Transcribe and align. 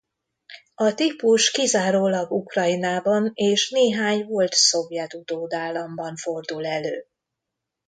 A 0.75 0.93
típus 0.93 1.51
kizárólag 1.51 2.31
Ukrajnában 2.31 3.31
és 3.33 3.69
néhány 3.69 4.25
volt 4.25 4.53
szovjet 4.53 5.13
utódállamban 5.13 6.15
fordul 6.15 6.65
elő. 6.67 7.05